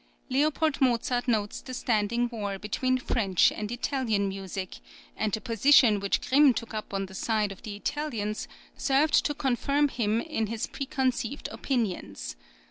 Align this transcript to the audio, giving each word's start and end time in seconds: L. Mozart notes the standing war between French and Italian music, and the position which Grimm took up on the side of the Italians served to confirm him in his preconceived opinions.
L. 0.33 0.51
Mozart 0.79 1.27
notes 1.27 1.61
the 1.61 1.75
standing 1.75 2.27
war 2.31 2.57
between 2.57 2.97
French 2.97 3.51
and 3.51 3.71
Italian 3.71 4.27
music, 4.29 4.79
and 5.15 5.31
the 5.31 5.39
position 5.39 5.99
which 5.99 6.27
Grimm 6.27 6.55
took 6.55 6.73
up 6.73 6.91
on 6.91 7.05
the 7.05 7.13
side 7.13 7.51
of 7.51 7.61
the 7.61 7.75
Italians 7.75 8.47
served 8.75 9.13
to 9.25 9.35
confirm 9.35 9.89
him 9.89 10.19
in 10.19 10.47
his 10.47 10.65
preconceived 10.65 11.47
opinions. 11.49 12.35